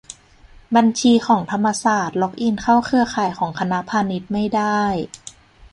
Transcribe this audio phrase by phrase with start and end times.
[0.75, 4.81] บัญชีของธรรมศาสตร์ล็อกอินเข้าเครือข่ายของคณะพาณิชย์ไม่ได้